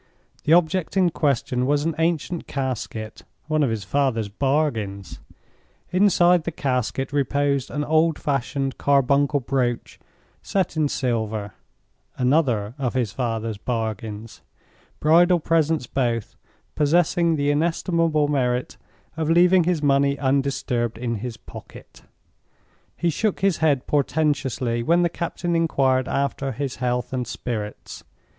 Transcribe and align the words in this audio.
The 0.45 0.53
object 0.53 0.97
in 0.97 1.11
question 1.11 1.67
was 1.67 1.83
an 1.85 1.93
ancient 1.99 2.47
casket 2.47 3.21
(one 3.45 3.61
of 3.61 3.69
his 3.69 3.83
father's 3.83 4.29
bargains); 4.29 5.19
inside 5.91 6.43
the 6.43 6.51
casket 6.51 7.13
reposed 7.13 7.69
an 7.69 7.83
old 7.83 8.17
fashioned 8.17 8.79
carbuncle 8.79 9.41
brooch, 9.41 9.99
set 10.41 10.75
in 10.75 10.87
silver 10.89 11.53
(another 12.17 12.73
of 12.79 12.95
his 12.95 13.11
father's 13.11 13.59
bargains)—bridal 13.59 15.39
presents 15.39 15.85
both, 15.85 16.35
possessing 16.73 17.35
the 17.35 17.51
inestimable 17.51 18.27
merit 18.27 18.77
of 19.15 19.29
leaving 19.29 19.65
his 19.65 19.83
money 19.83 20.17
undisturbed 20.17 20.97
in 20.97 21.17
his 21.17 21.37
pocket. 21.37 22.01
He 22.97 23.11
shook 23.11 23.41
his 23.41 23.57
head 23.57 23.85
portentously 23.85 24.81
when 24.81 25.03
the 25.03 25.09
captain 25.09 25.55
inquired 25.55 26.07
after 26.07 26.53
his 26.53 26.77
health 26.77 27.13
and 27.13 27.27
spirits. 27.27 28.03